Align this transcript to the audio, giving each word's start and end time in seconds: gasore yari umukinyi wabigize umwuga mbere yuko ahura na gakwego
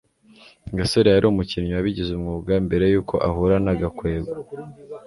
gasore 0.77 1.07
yari 1.11 1.25
umukinyi 1.27 1.71
wabigize 1.77 2.11
umwuga 2.13 2.51
mbere 2.65 2.85
yuko 2.93 3.15
ahura 3.27 3.55
na 3.65 3.73
gakwego 3.79 4.31